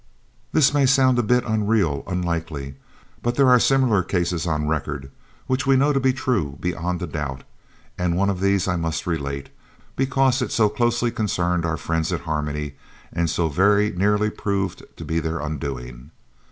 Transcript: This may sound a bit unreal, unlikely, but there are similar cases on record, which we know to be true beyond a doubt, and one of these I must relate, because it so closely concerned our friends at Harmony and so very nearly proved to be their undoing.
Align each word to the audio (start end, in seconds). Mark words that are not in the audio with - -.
This 0.51 0.73
may 0.73 0.87
sound 0.87 1.19
a 1.19 1.21
bit 1.21 1.43
unreal, 1.45 2.03
unlikely, 2.07 2.73
but 3.21 3.35
there 3.35 3.49
are 3.51 3.59
similar 3.59 4.01
cases 4.01 4.47
on 4.47 4.67
record, 4.67 5.11
which 5.45 5.67
we 5.67 5.75
know 5.75 5.93
to 5.93 5.99
be 5.99 6.11
true 6.11 6.57
beyond 6.59 6.99
a 7.03 7.05
doubt, 7.05 7.43
and 7.99 8.15
one 8.17 8.27
of 8.31 8.39
these 8.41 8.67
I 8.67 8.77
must 8.77 9.05
relate, 9.05 9.49
because 9.95 10.41
it 10.41 10.51
so 10.51 10.69
closely 10.69 11.11
concerned 11.11 11.67
our 11.67 11.77
friends 11.77 12.11
at 12.11 12.21
Harmony 12.21 12.77
and 13.13 13.29
so 13.29 13.47
very 13.47 13.91
nearly 13.91 14.31
proved 14.31 14.81
to 14.97 15.05
be 15.05 15.19
their 15.19 15.39
undoing. 15.39 16.09